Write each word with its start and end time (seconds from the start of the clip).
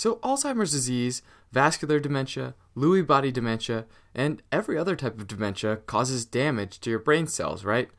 So, 0.00 0.16
Alzheimer's 0.22 0.72
disease, 0.72 1.20
vascular 1.52 2.00
dementia, 2.00 2.54
Lewy 2.74 3.06
body 3.06 3.30
dementia, 3.30 3.84
and 4.14 4.42
every 4.50 4.78
other 4.78 4.96
type 4.96 5.18
of 5.18 5.26
dementia 5.26 5.76
causes 5.76 6.24
damage 6.24 6.80
to 6.80 6.88
your 6.88 6.98
brain 6.98 7.26
cells, 7.26 7.66
right? 7.66 7.90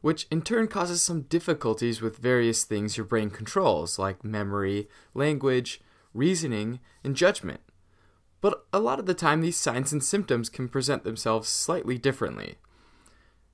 Which 0.00 0.26
in 0.28 0.42
turn 0.42 0.66
causes 0.66 1.02
some 1.02 1.22
difficulties 1.22 2.02
with 2.02 2.18
various 2.18 2.64
things 2.64 2.96
your 2.96 3.06
brain 3.06 3.30
controls, 3.30 3.96
like 3.96 4.24
memory, 4.24 4.88
language, 5.14 5.80
reasoning, 6.12 6.80
and 7.04 7.14
judgment. 7.14 7.60
But 8.40 8.66
a 8.72 8.80
lot 8.80 8.98
of 8.98 9.06
the 9.06 9.14
time, 9.14 9.40
these 9.40 9.56
signs 9.56 9.92
and 9.92 10.02
symptoms 10.02 10.48
can 10.48 10.68
present 10.68 11.04
themselves 11.04 11.48
slightly 11.48 11.96
differently. 11.96 12.56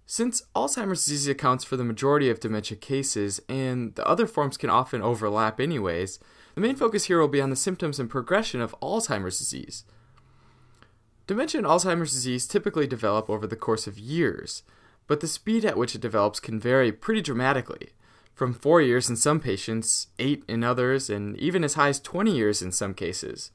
Since 0.06 0.42
Alzheimer's 0.54 1.04
disease 1.04 1.28
accounts 1.28 1.64
for 1.64 1.76
the 1.76 1.84
majority 1.84 2.28
of 2.28 2.40
dementia 2.40 2.76
cases, 2.76 3.40
and 3.48 3.94
the 3.94 4.06
other 4.06 4.26
forms 4.26 4.56
can 4.56 4.68
often 4.68 5.00
overlap 5.00 5.58
anyways, 5.60 6.18
the 6.54 6.60
main 6.60 6.76
focus 6.76 7.04
here 7.04 7.18
will 7.18 7.28
be 7.28 7.40
on 7.40 7.50
the 7.50 7.56
symptoms 7.56 7.98
and 7.98 8.10
progression 8.10 8.60
of 8.60 8.74
Alzheimer's 8.82 9.38
disease. 9.38 9.84
Dementia 11.26 11.60
and 11.60 11.66
Alzheimer's 11.66 12.12
disease 12.12 12.46
typically 12.46 12.86
develop 12.86 13.30
over 13.30 13.46
the 13.46 13.56
course 13.56 13.86
of 13.86 13.98
years, 13.98 14.64
but 15.06 15.20
the 15.20 15.28
speed 15.28 15.64
at 15.64 15.78
which 15.78 15.94
it 15.94 16.00
develops 16.00 16.40
can 16.40 16.60
vary 16.60 16.92
pretty 16.92 17.22
dramatically, 17.22 17.90
from 18.34 18.52
4 18.52 18.82
years 18.82 19.08
in 19.08 19.16
some 19.16 19.40
patients, 19.40 20.08
8 20.18 20.44
in 20.48 20.64
others, 20.64 21.08
and 21.08 21.36
even 21.38 21.64
as 21.64 21.74
high 21.74 21.88
as 21.88 22.00
20 22.00 22.34
years 22.36 22.60
in 22.60 22.72
some 22.72 22.92
cases. 22.92 23.50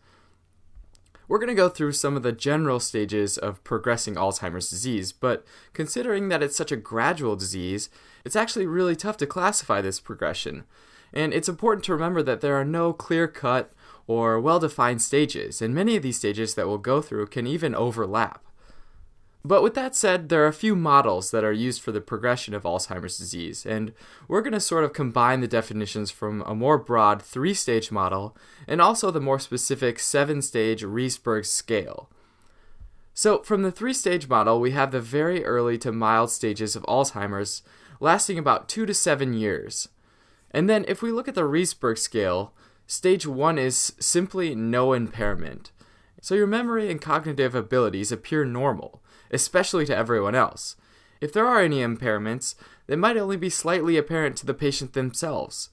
We're 1.27 1.39
going 1.39 1.49
to 1.49 1.55
go 1.55 1.67
through 1.67 1.91
some 1.91 2.15
of 2.15 2.23
the 2.23 2.31
general 2.31 2.79
stages 2.79 3.37
of 3.37 3.63
progressing 3.65 4.15
Alzheimer's 4.15 4.69
disease, 4.69 5.11
but 5.11 5.45
considering 5.73 6.29
that 6.29 6.41
it's 6.41 6.55
such 6.55 6.71
a 6.71 6.77
gradual 6.77 7.35
disease, 7.35 7.89
it's 8.23 8.35
actually 8.35 8.65
really 8.65 8.95
tough 8.95 9.17
to 9.17 9.27
classify 9.27 9.81
this 9.81 9.99
progression. 9.99 10.63
And 11.13 11.33
it's 11.33 11.49
important 11.49 11.83
to 11.85 11.93
remember 11.93 12.23
that 12.23 12.39
there 12.39 12.55
are 12.55 12.65
no 12.65 12.93
clear 12.93 13.27
cut 13.27 13.73
or 14.07 14.39
well 14.39 14.59
defined 14.59 15.01
stages, 15.01 15.61
and 15.61 15.75
many 15.75 15.97
of 15.97 16.03
these 16.03 16.17
stages 16.17 16.55
that 16.55 16.67
we'll 16.67 16.77
go 16.77 17.01
through 17.01 17.27
can 17.27 17.45
even 17.45 17.75
overlap. 17.75 18.41
But 19.47 19.63
with 19.63 19.75
that 19.75 19.95
said, 19.95 20.27
there 20.27 20.43
are 20.43 20.47
a 20.47 20.53
few 20.53 20.75
models 20.75 21.31
that 21.31 21.45
are 21.45 21.53
used 21.53 21.81
for 21.81 21.93
the 21.93 22.01
progression 22.01 22.53
of 22.53 22.63
Alzheimer's 22.63 23.17
disease, 23.17 23.65
and 23.65 23.93
we're 24.27 24.41
going 24.41 24.51
to 24.51 24.59
sort 24.59 24.83
of 24.83 24.91
combine 24.91 25.39
the 25.39 25.47
definitions 25.47 26.11
from 26.11 26.41
a 26.41 26.53
more 26.53 26.77
broad 26.77 27.21
three 27.21 27.53
stage 27.53 27.89
model 27.89 28.35
and 28.67 28.81
also 28.81 29.09
the 29.09 29.21
more 29.21 29.39
specific 29.39 29.99
seven 29.99 30.41
stage 30.41 30.83
Reisberg 30.83 31.45
scale. 31.45 32.09
So, 33.13 33.41
from 33.41 33.61
the 33.61 33.71
three 33.71 33.93
stage 33.93 34.27
model, 34.27 34.59
we 34.59 34.71
have 34.71 34.91
the 34.91 34.99
very 34.99 35.45
early 35.45 35.77
to 35.77 35.93
mild 35.93 36.29
stages 36.29 36.75
of 36.75 36.83
Alzheimer's 36.83 37.63
lasting 38.01 38.37
about 38.37 38.67
two 38.67 38.85
to 38.85 38.93
seven 38.93 39.33
years. 39.33 39.87
And 40.51 40.69
then, 40.69 40.83
if 40.89 41.01
we 41.01 41.13
look 41.13 41.29
at 41.29 41.35
the 41.35 41.41
Reisberg 41.43 41.97
scale, 41.97 42.53
stage 42.85 43.25
one 43.25 43.57
is 43.57 43.93
simply 43.97 44.55
no 44.55 44.91
impairment. 44.91 45.71
So, 46.21 46.35
your 46.35 46.47
memory 46.47 46.89
and 46.89 47.01
cognitive 47.01 47.55
abilities 47.55 48.11
appear 48.11 48.43
normal 48.43 49.01
especially 49.31 49.85
to 49.85 49.95
everyone 49.95 50.35
else. 50.35 50.75
If 51.19 51.33
there 51.33 51.47
are 51.47 51.61
any 51.61 51.77
impairments, 51.77 52.55
they 52.87 52.95
might 52.95 53.17
only 53.17 53.37
be 53.37 53.49
slightly 53.49 53.97
apparent 53.97 54.37
to 54.37 54.45
the 54.45 54.53
patient 54.53 54.93
themselves. 54.93 55.69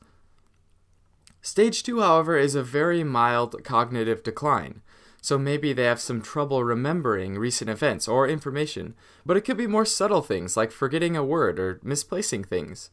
Stage 1.42 1.83
2, 1.83 2.00
however, 2.00 2.39
is 2.39 2.55
a 2.55 2.62
very 2.62 3.05
mild 3.05 3.62
cognitive 3.65 4.22
decline, 4.22 4.81
so 5.20 5.39
maybe 5.39 5.72
they 5.72 5.84
have 5.84 6.00
some 6.00 6.22
trouble 6.22 6.65
remembering 6.65 7.39
recent 7.39 7.69
events 7.69 8.09
or 8.09 8.27
information, 8.27 8.95
but 9.27 9.37
it 9.37 9.42
could 9.42 9.59
be 9.59 9.67
more 9.67 9.84
subtle 9.84 10.22
things 10.22 10.56
like 10.56 10.70
forgetting 10.70 11.17
a 11.17 11.25
word 11.25 11.59
or 11.59 11.81
misplacing 11.83 12.45
things. 12.45 12.91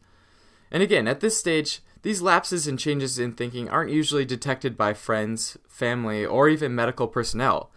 And 0.72 0.81
again, 0.81 1.08
at 1.08 1.19
this 1.19 1.38
stage, 1.38 1.81
these 2.02 2.22
lapses 2.22 2.66
and 2.66 2.80
changes 2.80 3.19
in 3.19 3.33
thinking 3.33 3.69
aren't 3.69 3.91
usually 3.91 4.25
detected 4.25 4.77
by 4.77 4.94
friends, 4.94 5.58
family, 5.67 6.25
or 6.25 6.50
even 6.50 6.73
medical 6.73 7.08
personnel, 7.08 7.72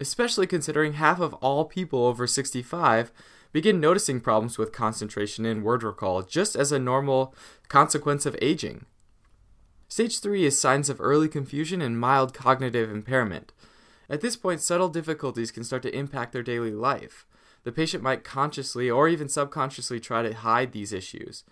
especially 0.00 0.46
considering 0.46 0.94
half 0.94 1.20
of 1.20 1.34
all 1.34 1.64
people 1.64 2.06
over 2.06 2.26
65 2.26 3.12
begin 3.52 3.80
noticing 3.80 4.20
problems 4.20 4.58
with 4.58 4.72
concentration 4.72 5.44
and 5.44 5.64
word 5.64 5.82
recall 5.82 6.22
just 6.22 6.56
as 6.56 6.72
a 6.72 6.78
normal 6.78 7.34
consequence 7.68 8.26
of 8.26 8.36
aging. 8.40 8.86
Stage 9.88 10.20
3 10.20 10.44
is 10.44 10.60
signs 10.60 10.88
of 10.88 11.00
early 11.00 11.28
confusion 11.28 11.80
and 11.80 11.98
mild 11.98 12.34
cognitive 12.34 12.90
impairment. 12.90 13.52
At 14.08 14.20
this 14.20 14.36
point, 14.36 14.60
subtle 14.60 14.88
difficulties 14.88 15.50
can 15.50 15.64
start 15.64 15.82
to 15.82 15.96
impact 15.96 16.32
their 16.32 16.42
daily 16.42 16.72
life. 16.72 17.26
The 17.64 17.72
patient 17.72 18.02
might 18.02 18.24
consciously 18.24 18.90
or 18.90 19.08
even 19.08 19.28
subconsciously 19.28 20.00
try 20.00 20.22
to 20.22 20.34
hide 20.34 20.72
these 20.72 20.92
issues. 20.92 21.44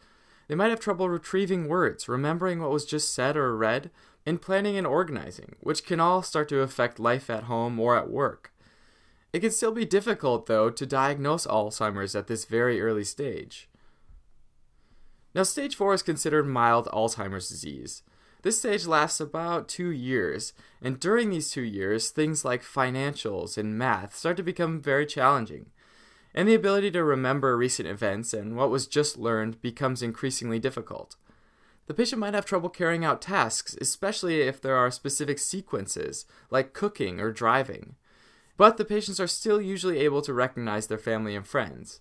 They 0.48 0.54
might 0.54 0.70
have 0.70 0.80
trouble 0.80 1.08
retrieving 1.08 1.68
words, 1.68 2.08
remembering 2.08 2.60
what 2.60 2.70
was 2.70 2.84
just 2.84 3.14
said 3.14 3.36
or 3.36 3.56
read, 3.56 3.90
in 4.26 4.38
planning 4.38 4.76
and 4.76 4.86
organizing, 4.86 5.56
which 5.60 5.84
can 5.84 6.00
all 6.00 6.22
start 6.22 6.48
to 6.48 6.60
affect 6.60 6.98
life 6.98 7.28
at 7.28 7.44
home 7.44 7.78
or 7.78 7.96
at 7.96 8.10
work. 8.10 8.52
It 9.32 9.40
can 9.40 9.50
still 9.50 9.72
be 9.72 9.84
difficult, 9.84 10.46
though, 10.46 10.70
to 10.70 10.86
diagnose 10.86 11.46
Alzheimer's 11.46 12.14
at 12.14 12.26
this 12.26 12.44
very 12.44 12.80
early 12.80 13.04
stage. 13.04 13.68
Now, 15.34 15.42
stage 15.42 15.74
4 15.74 15.94
is 15.94 16.02
considered 16.02 16.46
mild 16.46 16.86
Alzheimer's 16.92 17.48
disease. 17.48 18.02
This 18.42 18.58
stage 18.58 18.86
lasts 18.86 19.20
about 19.20 19.68
two 19.68 19.88
years, 19.88 20.52
and 20.80 21.00
during 21.00 21.30
these 21.30 21.50
two 21.50 21.62
years, 21.62 22.10
things 22.10 22.44
like 22.44 22.62
financials 22.62 23.58
and 23.58 23.76
math 23.76 24.14
start 24.14 24.36
to 24.36 24.42
become 24.42 24.80
very 24.80 25.06
challenging, 25.06 25.70
and 26.34 26.48
the 26.48 26.54
ability 26.54 26.90
to 26.90 27.04
remember 27.04 27.56
recent 27.56 27.88
events 27.88 28.34
and 28.34 28.56
what 28.56 28.70
was 28.70 28.86
just 28.86 29.16
learned 29.16 29.62
becomes 29.62 30.02
increasingly 30.02 30.58
difficult. 30.58 31.16
The 31.86 31.94
patient 31.94 32.18
might 32.18 32.34
have 32.34 32.46
trouble 32.46 32.70
carrying 32.70 33.04
out 33.04 33.22
tasks, 33.22 33.76
especially 33.80 34.40
if 34.40 34.60
there 34.60 34.76
are 34.76 34.90
specific 34.90 35.38
sequences, 35.38 36.24
like 36.50 36.72
cooking 36.72 37.20
or 37.20 37.30
driving. 37.30 37.94
But 38.56 38.78
the 38.78 38.84
patients 38.84 39.20
are 39.20 39.26
still 39.26 39.60
usually 39.60 39.98
able 39.98 40.22
to 40.22 40.32
recognize 40.32 40.86
their 40.86 40.98
family 40.98 41.36
and 41.36 41.46
friends, 41.46 42.00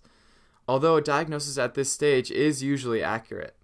although 0.66 0.96
a 0.96 1.02
diagnosis 1.02 1.58
at 1.58 1.74
this 1.74 1.92
stage 1.92 2.30
is 2.30 2.62
usually 2.62 3.02
accurate. 3.02 3.56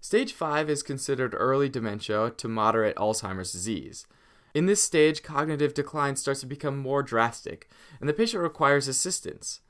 Stage 0.00 0.32
5 0.32 0.68
is 0.68 0.82
considered 0.82 1.34
early 1.36 1.68
dementia 1.68 2.30
to 2.36 2.48
moderate 2.48 2.96
Alzheimer's 2.96 3.52
disease. 3.52 4.06
In 4.54 4.66
this 4.66 4.82
stage, 4.82 5.22
cognitive 5.22 5.74
decline 5.74 6.16
starts 6.16 6.40
to 6.40 6.46
become 6.46 6.78
more 6.78 7.02
drastic, 7.02 7.68
and 8.00 8.08
the 8.08 8.14
patient 8.14 8.42
requires 8.42 8.88
assistance 8.88 9.60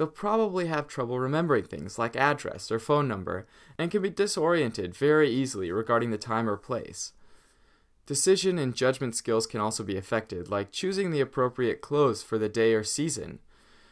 they'll 0.00 0.06
probably 0.06 0.66
have 0.66 0.88
trouble 0.88 1.20
remembering 1.20 1.62
things 1.62 1.98
like 1.98 2.16
address 2.16 2.70
or 2.72 2.78
phone 2.78 3.06
number 3.06 3.46
and 3.76 3.90
can 3.90 4.00
be 4.00 4.08
disoriented 4.08 4.96
very 4.96 5.28
easily 5.28 5.70
regarding 5.70 6.10
the 6.10 6.16
time 6.16 6.48
or 6.48 6.56
place. 6.56 7.12
Decision 8.06 8.58
and 8.58 8.74
judgment 8.74 9.14
skills 9.14 9.46
can 9.46 9.60
also 9.60 9.84
be 9.84 9.98
affected, 9.98 10.48
like 10.48 10.72
choosing 10.72 11.10
the 11.10 11.20
appropriate 11.20 11.82
clothes 11.82 12.22
for 12.22 12.38
the 12.38 12.48
day 12.48 12.72
or 12.72 12.82
season, 12.82 13.40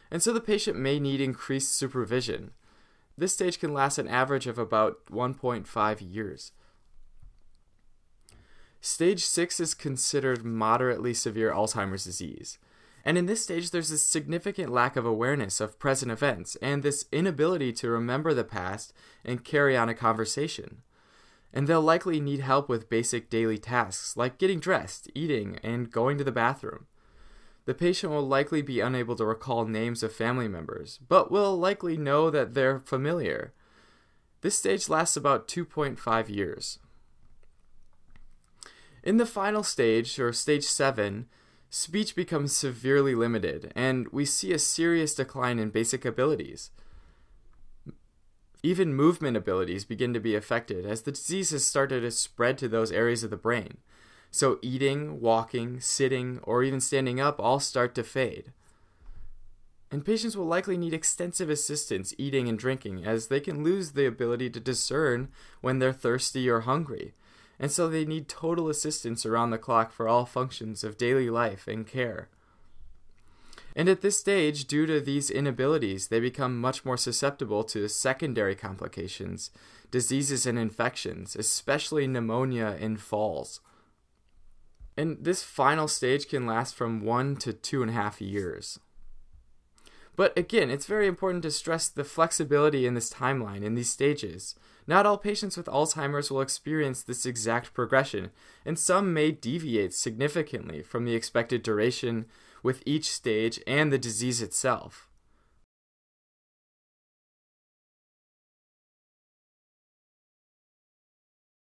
and 0.09 0.23
so 0.23 0.33
the 0.33 0.41
patient 0.41 0.79
may 0.79 0.99
need 0.99 1.21
increased 1.21 1.77
supervision. 1.77 2.53
This 3.15 3.33
stage 3.33 3.59
can 3.59 3.71
last 3.71 3.99
an 3.99 4.07
average 4.07 4.47
of 4.47 4.57
about 4.57 5.05
1.5 5.11 5.97
years. 6.01 6.53
Stage 8.81 9.25
6 9.25 9.59
is 9.59 9.73
considered 9.73 10.45
moderately 10.45 11.13
severe 11.13 11.51
Alzheimer's 11.51 12.05
disease. 12.05 12.57
And 13.03 13.17
in 13.17 13.25
this 13.25 13.43
stage, 13.43 13.71
there's 13.71 13.91
a 13.91 13.97
significant 13.97 14.71
lack 14.71 14.95
of 14.95 15.05
awareness 15.05 15.59
of 15.59 15.79
present 15.79 16.11
events 16.11 16.55
and 16.61 16.83
this 16.83 17.05
inability 17.11 17.73
to 17.73 17.89
remember 17.89 18.33
the 18.33 18.43
past 18.43 18.93
and 19.25 19.43
carry 19.43 19.75
on 19.75 19.89
a 19.89 19.93
conversation. 19.93 20.81
And 21.53 21.67
they'll 21.67 21.81
likely 21.81 22.19
need 22.19 22.41
help 22.41 22.69
with 22.69 22.89
basic 22.89 23.29
daily 23.29 23.57
tasks 23.57 24.15
like 24.15 24.37
getting 24.37 24.59
dressed, 24.59 25.09
eating, 25.15 25.59
and 25.63 25.91
going 25.91 26.17
to 26.17 26.23
the 26.23 26.31
bathroom. 26.31 26.85
The 27.65 27.73
patient 27.73 28.11
will 28.11 28.25
likely 28.25 28.61
be 28.61 28.79
unable 28.79 29.15
to 29.15 29.25
recall 29.25 29.65
names 29.65 30.03
of 30.03 30.13
family 30.13 30.47
members, 30.47 30.99
but 31.07 31.31
will 31.31 31.57
likely 31.57 31.97
know 31.97 32.29
that 32.29 32.53
they're 32.53 32.79
familiar. 32.79 33.53
This 34.41 34.57
stage 34.57 34.89
lasts 34.89 35.17
about 35.17 35.47
2.5 35.47 36.29
years. 36.29 36.79
In 39.03 39.17
the 39.17 39.25
final 39.25 39.63
stage, 39.63 40.19
or 40.19 40.33
stage 40.33 40.65
7, 40.65 41.27
speech 41.69 42.15
becomes 42.15 42.55
severely 42.55 43.15
limited, 43.15 43.71
and 43.75 44.07
we 44.09 44.25
see 44.25 44.51
a 44.51 44.59
serious 44.59 45.15
decline 45.15 45.59
in 45.59 45.69
basic 45.69 46.03
abilities. 46.05 46.71
Even 48.61 48.93
movement 48.93 49.37
abilities 49.37 49.85
begin 49.85 50.13
to 50.13 50.19
be 50.19 50.35
affected 50.35 50.85
as 50.85 51.03
the 51.03 51.11
disease 51.11 51.51
has 51.51 51.63
started 51.63 52.01
to 52.01 52.11
spread 52.11 52.57
to 52.57 52.67
those 52.67 52.91
areas 52.91 53.23
of 53.23 53.29
the 53.29 53.37
brain. 53.37 53.77
So, 54.31 54.59
eating, 54.61 55.21
walking, 55.21 55.79
sitting, 55.79 56.39
or 56.43 56.61
even 56.63 56.81
standing 56.81 57.19
up 57.19 57.39
all 57.39 57.59
start 57.59 57.95
to 57.95 58.03
fade. 58.03 58.51
And 59.91 60.05
patients 60.05 60.37
will 60.37 60.45
likely 60.45 60.77
need 60.77 60.93
extensive 60.93 61.49
assistance 61.49 62.13
eating 62.17 62.47
and 62.47 62.59
drinking 62.59 63.05
as 63.05 63.27
they 63.27 63.39
can 63.39 63.63
lose 63.63 63.93
the 63.93 64.05
ability 64.05 64.49
to 64.51 64.59
discern 64.59 65.29
when 65.61 65.79
they're 65.79 65.93
thirsty 65.93 66.47
or 66.47 66.61
hungry, 66.61 67.13
and 67.59 67.71
so 67.71 67.87
they 67.87 68.05
need 68.05 68.29
total 68.29 68.69
assistance 68.69 69.25
around 69.25 69.49
the 69.49 69.57
clock 69.57 69.91
for 69.91 70.07
all 70.07 70.25
functions 70.25 70.83
of 70.83 70.97
daily 70.97 71.29
life 71.29 71.67
and 71.67 71.85
care. 71.85 72.29
And 73.75 73.87
at 73.87 74.01
this 74.01 74.17
stage, 74.17 74.65
due 74.65 74.85
to 74.85 74.99
these 74.99 75.29
inabilities, 75.29 76.07
they 76.07 76.19
become 76.19 76.59
much 76.59 76.83
more 76.85 76.97
susceptible 76.97 77.63
to 77.65 77.87
secondary 77.87 78.55
complications, 78.55 79.51
diseases, 79.91 80.45
and 80.45 80.57
infections, 80.57 81.35
especially 81.35 82.07
pneumonia 82.07 82.77
and 82.79 82.99
falls. 82.99 83.61
And 84.97 85.17
this 85.23 85.43
final 85.43 85.87
stage 85.87 86.27
can 86.27 86.45
last 86.45 86.75
from 86.75 87.01
one 87.01 87.35
to 87.37 87.53
two 87.53 87.81
and 87.81 87.91
a 87.91 87.93
half 87.93 88.19
years. 88.19 88.79
But 90.19 90.37
again, 90.37 90.69
it's 90.69 90.85
very 90.85 91.07
important 91.07 91.43
to 91.43 91.49
stress 91.51 91.87
the 91.87 92.03
flexibility 92.03 92.85
in 92.85 92.93
this 92.93 93.09
timeline 93.09 93.63
in 93.63 93.75
these 93.75 93.89
stages. 93.89 94.53
Not 94.85 95.05
all 95.05 95.17
patients 95.17 95.55
with 95.55 95.67
Alzheimer's 95.67 96.29
will 96.29 96.41
experience 96.41 97.01
this 97.01 97.25
exact 97.25 97.73
progression, 97.73 98.31
and 98.65 98.77
some 98.77 99.13
may 99.13 99.31
deviate 99.31 99.93
significantly 99.93 100.83
from 100.83 101.05
the 101.05 101.15
expected 101.15 101.63
duration 101.63 102.25
with 102.61 102.83
each 102.85 103.09
stage 103.09 103.61
and 103.65 103.93
the 103.93 103.97
disease 103.97 104.41
itself. 104.41 105.08